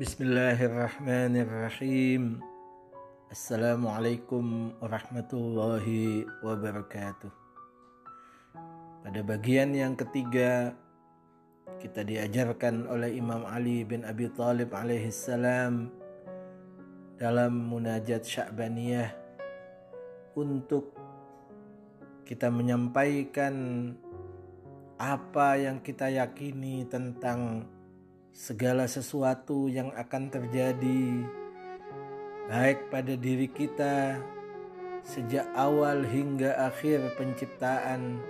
Bismillahirrahmanirrahim. 0.00 2.40
Assalamualaikum 3.28 4.72
warahmatullahi 4.80 6.24
wabarakatuh. 6.40 7.28
Pada 9.04 9.20
bagian 9.20 9.76
yang 9.76 9.92
ketiga 10.00 10.72
kita 11.84 12.00
diajarkan 12.00 12.88
oleh 12.88 13.12
Imam 13.12 13.44
Ali 13.44 13.84
bin 13.84 14.08
Abi 14.08 14.32
Thalib 14.32 14.72
alaihissalam 14.72 15.92
dalam 17.20 17.52
munajat 17.68 18.24
Sya'baniyah 18.24 19.12
untuk 20.32 20.96
kita 22.24 22.48
menyampaikan 22.48 23.52
apa 24.96 25.60
yang 25.60 25.84
kita 25.84 26.08
yakini 26.08 26.88
tentang 26.88 27.68
segala 28.30 28.86
sesuatu 28.86 29.66
yang 29.66 29.90
akan 29.98 30.30
terjadi 30.30 31.26
baik 32.50 32.90
pada 32.90 33.14
diri 33.14 33.46
kita 33.46 34.18
sejak 35.06 35.46
awal 35.56 36.04
hingga 36.06 36.54
akhir 36.70 37.14
penciptaan, 37.16 38.20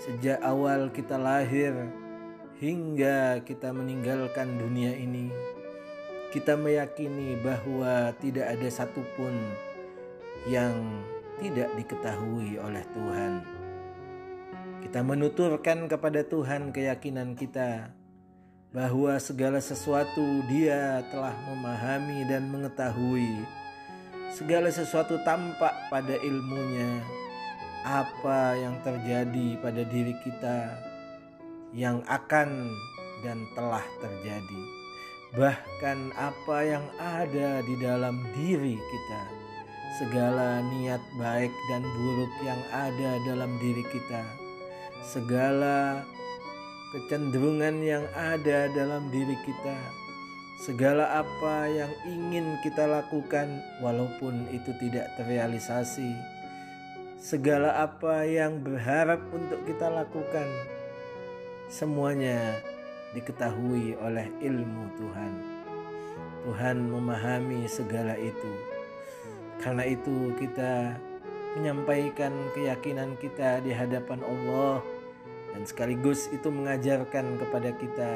sejak 0.00 0.40
awal 0.42 0.90
kita 0.90 1.16
lahir 1.16 1.72
hingga 2.60 3.40
kita 3.44 3.72
meninggalkan 3.72 4.60
dunia 4.60 4.92
ini. 4.96 5.32
Kita 6.30 6.54
meyakini 6.54 7.34
bahwa 7.42 8.14
tidak 8.22 8.54
ada 8.54 8.68
satupun 8.70 9.34
yang 10.46 11.02
tidak 11.42 11.72
diketahui 11.74 12.60
oleh 12.60 12.84
Tuhan. 12.94 13.42
Kita 14.80 15.00
menuturkan 15.02 15.90
kepada 15.90 16.22
Tuhan 16.24 16.70
keyakinan 16.70 17.34
kita 17.34 17.99
bahwa 18.70 19.18
segala 19.18 19.58
sesuatu 19.58 20.46
Dia 20.46 21.02
telah 21.10 21.34
memahami 21.50 22.22
dan 22.26 22.46
mengetahui. 22.50 23.42
Segala 24.30 24.70
sesuatu 24.70 25.18
tampak 25.26 25.74
pada 25.90 26.14
ilmunya. 26.22 27.02
Apa 27.82 28.54
yang 28.60 28.78
terjadi 28.84 29.58
pada 29.58 29.82
diri 29.88 30.14
kita 30.22 30.76
yang 31.74 32.04
akan 32.06 32.70
dan 33.26 33.42
telah 33.58 33.82
terjadi. 33.98 34.62
Bahkan 35.34 35.98
apa 36.18 36.58
yang 36.66 36.84
ada 36.98 37.62
di 37.62 37.74
dalam 37.82 38.22
diri 38.34 38.78
kita. 38.78 39.22
Segala 39.98 40.62
niat 40.62 41.02
baik 41.18 41.50
dan 41.72 41.82
buruk 41.82 42.32
yang 42.46 42.60
ada 42.70 43.10
dalam 43.26 43.50
diri 43.58 43.82
kita. 43.90 44.22
Segala 45.02 46.06
kecenderungan 46.90 47.86
yang 47.86 48.02
ada 48.18 48.66
dalam 48.74 49.06
diri 49.14 49.38
kita, 49.46 49.78
segala 50.58 51.22
apa 51.22 51.70
yang 51.70 51.92
ingin 52.02 52.58
kita 52.66 52.82
lakukan, 52.82 53.62
walaupun 53.78 54.50
itu 54.50 54.74
tidak 54.82 55.06
terrealisasi, 55.14 56.18
segala 57.22 57.86
apa 57.86 58.26
yang 58.26 58.58
berharap 58.58 59.22
untuk 59.30 59.62
kita 59.70 59.86
lakukan, 59.86 60.50
semuanya 61.70 62.58
diketahui 63.14 63.94
oleh 64.02 64.26
ilmu 64.42 64.90
Tuhan. 64.98 65.32
Tuhan 66.40 66.76
memahami 66.90 67.70
segala 67.70 68.18
itu. 68.18 68.52
Karena 69.62 69.86
itu, 69.86 70.34
kita 70.40 70.98
menyampaikan 71.54 72.32
keyakinan 72.56 73.14
kita 73.22 73.62
di 73.62 73.70
hadapan 73.70 74.24
Allah 74.26 74.80
dan 75.54 75.62
sekaligus 75.66 76.30
itu 76.30 76.48
mengajarkan 76.48 77.38
kepada 77.38 77.70
kita 77.76 78.12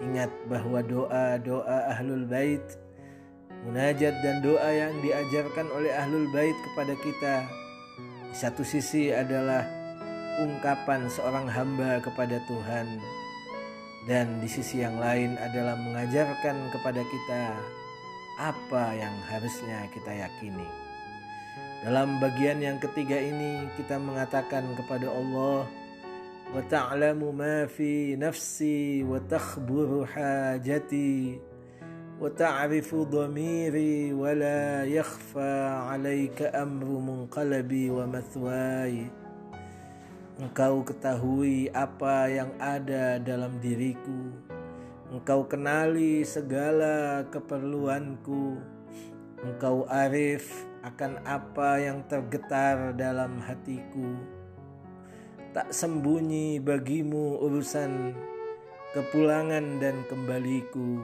ingat 0.00 0.32
bahwa 0.48 0.80
doa-doa 0.80 1.92
ahlul 1.92 2.24
bait 2.24 2.64
munajat 3.68 4.16
dan 4.24 4.40
doa 4.40 4.70
yang 4.72 4.94
diajarkan 5.04 5.68
oleh 5.76 5.92
ahlul 5.92 6.26
bait 6.32 6.56
kepada 6.72 6.94
kita 7.04 7.34
di 8.30 8.36
satu 8.38 8.64
sisi 8.64 9.12
adalah 9.12 9.66
ungkapan 10.40 11.10
seorang 11.12 11.44
hamba 11.50 12.00
kepada 12.00 12.40
Tuhan 12.48 12.86
dan 14.08 14.40
di 14.40 14.48
sisi 14.48 14.80
yang 14.80 14.96
lain 14.96 15.36
adalah 15.36 15.76
mengajarkan 15.76 16.56
kepada 16.72 17.02
kita 17.04 17.42
apa 18.40 18.96
yang 18.96 19.12
harusnya 19.28 19.84
kita 19.92 20.16
yakini. 20.16 20.64
Dalam 21.84 22.16
bagian 22.20 22.64
yang 22.64 22.80
ketiga 22.80 23.20
ini 23.20 23.68
kita 23.76 24.00
mengatakan 24.00 24.64
kepada 24.76 25.12
Allah 25.12 25.68
وتعلم 26.55 27.35
ما 27.35 27.65
في 27.65 28.15
نفسي 28.15 29.03
وتخبر 29.03 30.05
حاجتي 30.05 31.39
وتعرف 32.21 32.95
ضميري 32.95 34.13
ولا 34.13 34.85
يخفى 34.85 35.53
عليك 35.91 36.41
أمر 36.41 36.85
منقلبي 36.85 37.89
ومثواي 37.89 39.11
Engkau 40.35 40.83
ketahui 40.83 41.71
apa 41.71 42.27
yang 42.27 42.51
ada 42.59 43.15
dalam 43.23 43.55
diriku. 43.63 44.35
Engkau 45.07 45.47
kenali 45.47 46.27
segala 46.27 47.23
keperluanku. 47.31 48.59
Engkau 49.47 49.87
arif 49.87 50.67
akan 50.83 51.23
apa 51.23 51.79
yang 51.79 52.03
tergetar 52.11 52.91
dalam 52.99 53.39
hatiku 53.47 54.38
tak 55.50 55.74
sembunyi 55.74 56.62
bagimu 56.62 57.42
urusan 57.42 58.14
kepulangan 58.94 59.82
dan 59.82 60.06
kembaliku. 60.06 61.02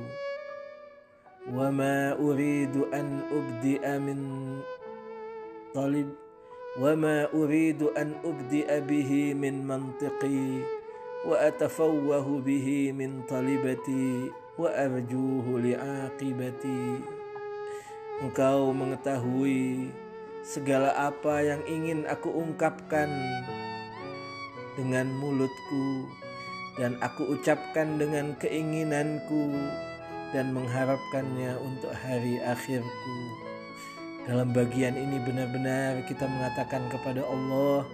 Wa 1.51 1.71
ma 1.71 2.15
uridu 2.15 2.87
an 2.95 3.27
ubdi'a 3.31 3.99
min 3.99 4.21
talib. 5.75 6.11
Wa 6.79 6.95
ma 6.95 7.27
uridu 7.35 7.91
an 7.99 8.19
ubdi'a 8.23 8.83
bihi 8.87 9.35
min 9.35 9.67
mantiqi. 9.67 10.63
Wa 11.27 11.51
atafawwahu 11.51 12.43
bihi 12.43 12.95
min 12.95 13.27
talibati. 13.27 14.31
Wa 14.55 14.71
arjuhu 14.71 15.59
li'aqibati. 15.59 17.03
Engkau 18.23 18.71
mengetahui 18.71 19.91
segala 20.47 20.95
apa 20.95 21.43
yang 21.43 21.63
ingin 21.67 22.07
aku 22.07 22.31
ungkapkan 22.31 23.11
dengan 24.77 25.09
mulutku 25.17 26.07
dan 26.77 27.01
aku 27.01 27.33
ucapkan 27.33 27.97
dengan 27.97 28.37
keinginanku 28.37 29.57
dan 30.37 30.53
mengharapkannya 30.53 31.57
untuk 31.65 31.93
hari 31.97 32.37
akhirku. 32.45 33.17
Dalam 34.29 34.53
bagian 34.53 34.99
ini 34.99 35.23
benar-benar 35.23 36.05
kita 36.05 36.29
mengatakan 36.29 36.85
kepada 36.93 37.25
Allah 37.25 37.87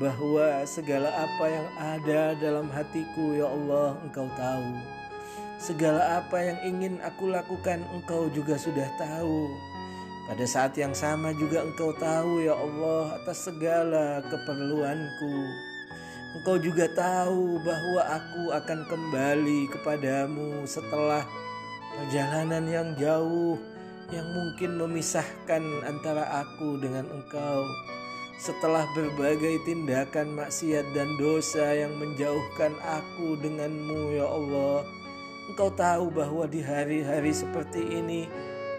bahwa 0.00 0.62
segala 0.64 1.08
apa 1.12 1.44
yang 1.48 1.68
ada 1.76 2.22
dalam 2.38 2.68
hatiku 2.72 3.36
ya 3.36 3.48
Allah 3.48 3.98
engkau 4.04 4.28
tahu. 4.36 4.70
Segala 5.56 6.20
apa 6.20 6.36
yang 6.38 6.58
ingin 6.68 6.94
aku 7.00 7.32
lakukan 7.32 7.80
engkau 7.92 8.28
juga 8.32 8.60
sudah 8.60 8.86
tahu. 9.00 9.48
Pada 10.30 10.44
saat 10.44 10.76
yang 10.76 10.92
sama 10.92 11.32
juga 11.34 11.64
engkau 11.64 11.96
tahu 11.96 12.44
ya 12.44 12.54
Allah 12.54 13.18
atas 13.20 13.48
segala 13.48 14.20
keperluanku. 14.26 15.34
Engkau 16.36 16.60
juga 16.60 16.84
tahu 16.92 17.56
bahwa 17.64 18.02
aku 18.12 18.52
akan 18.52 18.84
kembali 18.92 19.72
kepadamu 19.72 20.68
setelah 20.68 21.24
perjalanan 21.96 22.60
yang 22.68 22.88
jauh 23.00 23.56
yang 24.12 24.28
mungkin 24.36 24.76
memisahkan 24.76 25.64
antara 25.88 26.44
aku 26.44 26.76
dengan 26.76 27.08
engkau. 27.08 27.64
Setelah 28.36 28.84
berbagai 28.92 29.64
tindakan 29.64 30.36
maksiat 30.36 30.84
dan 30.92 31.08
dosa 31.16 31.72
yang 31.72 31.96
menjauhkan 31.96 32.76
aku 32.84 33.40
denganmu 33.40 34.20
ya 34.20 34.28
Allah. 34.28 34.84
Engkau 35.48 35.72
tahu 35.72 36.12
bahwa 36.12 36.44
di 36.44 36.60
hari-hari 36.60 37.32
seperti 37.32 37.80
ini 37.80 38.28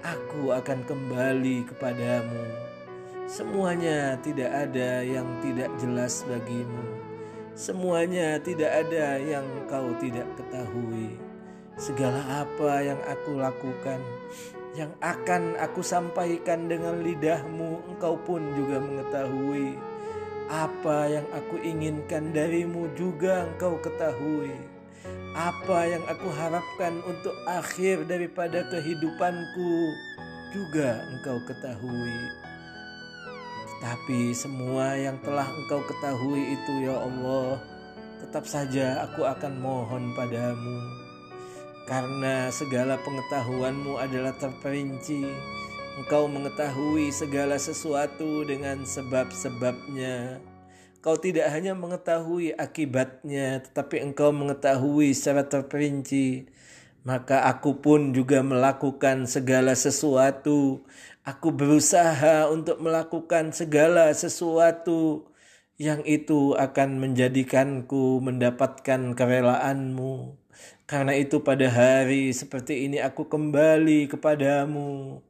aku 0.06 0.54
akan 0.54 0.86
kembali 0.86 1.66
kepadamu. 1.74 2.44
Semuanya 3.26 4.14
tidak 4.22 4.54
ada 4.54 5.02
yang 5.02 5.26
tidak 5.42 5.74
jelas 5.82 6.22
bagimu. 6.30 6.97
Semuanya 7.58 8.38
tidak 8.38 8.70
ada 8.70 9.18
yang 9.18 9.42
kau 9.66 9.90
tidak 9.98 10.30
ketahui. 10.38 11.18
Segala 11.74 12.46
apa 12.46 12.86
yang 12.86 13.02
aku 13.02 13.34
lakukan, 13.34 13.98
yang 14.78 14.94
akan 15.02 15.58
aku 15.58 15.82
sampaikan 15.82 16.70
dengan 16.70 17.02
lidahmu, 17.02 17.82
engkau 17.90 18.14
pun 18.30 18.46
juga 18.54 18.78
mengetahui. 18.78 19.74
Apa 20.54 21.10
yang 21.10 21.26
aku 21.34 21.58
inginkan 21.66 22.30
darimu 22.30 22.94
juga 22.94 23.50
engkau 23.50 23.82
ketahui. 23.82 24.54
Apa 25.34 25.90
yang 25.90 26.06
aku 26.06 26.30
harapkan 26.30 27.02
untuk 27.10 27.34
akhir 27.50 28.06
daripada 28.06 28.70
kehidupanku 28.70 29.74
juga 30.54 31.02
engkau 31.10 31.42
ketahui. 31.50 32.47
Tapi 33.78 34.34
semua 34.34 34.98
yang 34.98 35.22
telah 35.22 35.46
engkau 35.46 35.86
ketahui 35.86 36.58
itu 36.58 36.90
ya 36.90 36.98
Allah 36.98 37.62
Tetap 38.26 38.50
saja 38.50 39.06
aku 39.06 39.22
akan 39.22 39.54
mohon 39.62 40.18
padamu 40.18 41.08
karena 41.88 42.52
segala 42.52 43.00
pengetahuanmu 43.00 43.96
adalah 43.96 44.36
terperinci. 44.36 45.24
Engkau 45.98 46.28
mengetahui 46.28 47.16
segala 47.16 47.56
sesuatu 47.56 48.44
dengan 48.44 48.84
sebab-sebabnya. 48.84 50.44
Kau 51.00 51.16
tidak 51.16 51.48
hanya 51.56 51.72
mengetahui 51.72 52.52
akibatnya, 52.60 53.64
tetapi 53.64 54.04
engkau 54.04 54.36
mengetahui 54.36 55.16
secara 55.16 55.48
terperinci. 55.48 56.52
Maka 57.08 57.48
aku 57.48 57.80
pun 57.80 58.12
juga 58.12 58.44
melakukan 58.44 59.32
segala 59.32 59.80
sesuatu. 59.80 60.84
Aku 61.24 61.56
berusaha 61.56 62.52
untuk 62.52 62.84
melakukan 62.84 63.56
segala 63.56 64.12
sesuatu 64.12 65.32
yang 65.80 66.04
itu 66.04 66.52
akan 66.60 67.00
menjadikanku 67.00 68.20
mendapatkan 68.20 69.16
kerelaanmu. 69.16 70.36
Karena 70.84 71.16
itu 71.16 71.40
pada 71.48 71.72
hari 71.72 72.36
seperti 72.36 72.92
ini 72.92 73.00
aku 73.00 73.32
kembali 73.32 74.12
kepadamu 74.12 75.24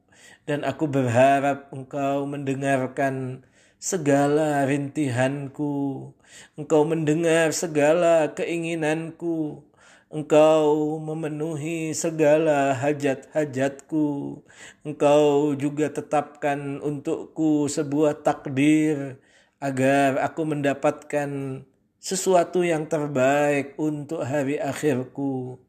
dan 0.50 0.66
aku 0.66 0.90
berharap 0.90 1.70
engkau 1.70 2.26
mendengarkan 2.26 3.46
segala 3.78 4.66
rintihanku. 4.66 6.10
Engkau 6.58 6.82
mendengar 6.82 7.54
segala 7.54 8.34
keinginanku. 8.34 9.67
Engkau 10.08 10.96
memenuhi 11.04 11.92
segala 11.92 12.72
hajat-hajatku. 12.72 14.40
Engkau 14.80 15.52
juga 15.52 15.92
tetapkan 15.92 16.80
untukku 16.80 17.68
sebuah 17.68 18.24
takdir 18.24 19.20
agar 19.60 20.16
aku 20.24 20.48
mendapatkan 20.48 21.60
sesuatu 22.00 22.64
yang 22.64 22.88
terbaik 22.88 23.76
untuk 23.76 24.24
hari 24.24 24.56
akhirku. 24.56 25.60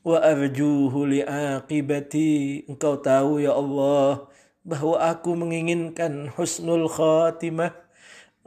Wa 0.00 0.24
arjuhu 0.24 1.12
li'aqibati. 1.12 2.64
Engkau 2.72 2.96
tahu 2.96 3.44
ya 3.44 3.52
Allah 3.52 4.24
bahwa 4.64 5.04
aku 5.04 5.36
menginginkan 5.36 6.32
husnul 6.32 6.88
khatimah. 6.88 7.76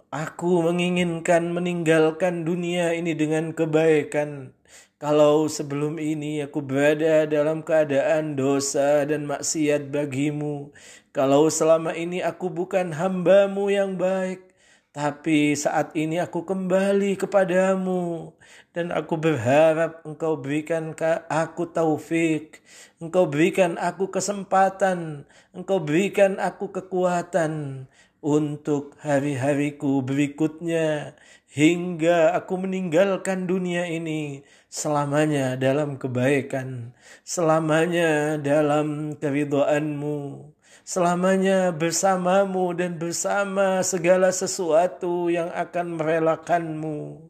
Aku 0.10 0.66
menginginkan 0.66 1.54
meninggalkan 1.54 2.50
dunia 2.50 2.98
ini 2.98 3.14
dengan 3.14 3.54
kebaikan. 3.54 4.58
Kalau 5.06 5.46
sebelum 5.46 6.02
ini 6.02 6.42
aku 6.42 6.66
berada 6.66 7.30
dalam 7.30 7.62
keadaan 7.62 8.34
dosa 8.34 9.06
dan 9.06 9.30
maksiat 9.30 9.94
bagimu. 9.94 10.74
Kalau 11.14 11.46
selama 11.46 11.94
ini 11.94 12.26
aku 12.26 12.50
bukan 12.50 12.90
hambamu 12.90 13.70
yang 13.70 14.02
baik 14.02 14.50
tapi 14.90 15.54
saat 15.54 15.94
ini 15.94 16.18
aku 16.18 16.42
kembali 16.42 17.22
kepadamu 17.22 18.34
dan 18.74 18.90
aku 18.90 19.14
berharap 19.22 20.02
engkau 20.10 20.42
berikan 20.42 20.98
aku 21.30 21.70
taufik, 21.70 22.66
engkau 22.98 23.30
berikan 23.30 23.78
aku 23.78 24.10
kesempatan, 24.10 25.30
engkau 25.54 25.86
berikan 25.86 26.42
aku 26.42 26.74
kekuatan 26.74 27.86
untuk 28.26 28.98
hari-hariku 29.06 30.02
berikutnya 30.02 31.14
hingga 31.54 32.34
aku 32.34 32.58
meninggalkan 32.58 33.46
dunia 33.46 33.86
ini 33.86 34.42
selamanya 34.66 35.54
dalam 35.62 36.02
kebaikan, 36.02 36.98
selamanya 37.22 38.42
dalam 38.42 39.14
keridhaanmu 39.22 40.50
selamanya 40.86 41.74
bersamamu 41.74 42.70
dan 42.78 43.02
bersama 43.02 43.82
segala 43.82 44.30
sesuatu 44.30 45.34
yang 45.34 45.50
akan 45.50 45.98
merelakanmu. 45.98 47.26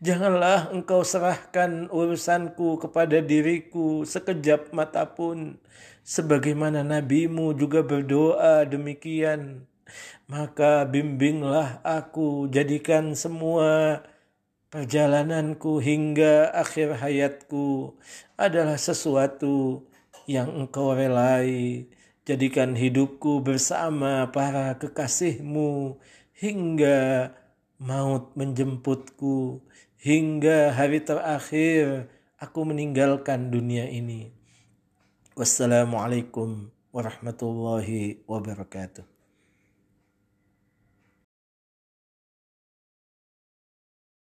Janganlah 0.00 0.72
engkau 0.72 1.04
serahkan 1.04 1.92
urusanku 1.92 2.80
kepada 2.80 3.20
diriku 3.20 4.08
sekejap 4.08 4.72
mata 4.72 5.04
pun. 5.04 5.60
Sebagaimana 6.04 6.80
nabimu 6.80 7.52
juga 7.52 7.84
berdoa 7.84 8.64
demikian. 8.64 9.68
Maka 10.30 10.88
bimbinglah 10.88 11.84
aku 11.84 12.48
jadikan 12.48 13.12
semua 13.18 14.02
perjalananku 14.72 15.78
hingga 15.78 16.50
akhir 16.50 16.98
hayatku 16.98 17.94
adalah 18.34 18.80
sesuatu 18.80 19.86
yang 20.24 20.50
engkau 20.64 20.96
relai 20.96 21.84
Jadikan 22.24 22.72
hidupku 22.72 23.44
bersama 23.44 24.32
para 24.32 24.80
kekasihmu 24.80 26.00
hingga 26.32 27.28
maut 27.76 28.32
menjemputku, 28.32 29.60
hingga 30.00 30.72
hari 30.72 31.04
terakhir 31.04 32.08
aku 32.40 32.64
meninggalkan 32.64 33.52
dunia 33.52 33.84
ini. 33.92 34.32
Wassalamualaikum 35.36 36.72
warahmatullahi 36.96 38.24
wabarakatuh. 38.24 39.13